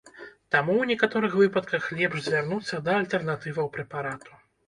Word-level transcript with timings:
Таму 0.53 0.77
у 0.83 0.87
некаторых 0.91 1.35
выпадках 1.41 1.83
лепш 1.99 2.17
звярнуцца 2.27 2.81
да 2.87 2.97
альтэрнатываў 3.01 3.71
прэпарату. 3.79 4.31